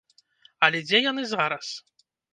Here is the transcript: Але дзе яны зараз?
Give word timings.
Але 0.67 0.81
дзе 0.87 1.03
яны 1.11 1.23
зараз? 1.35 1.67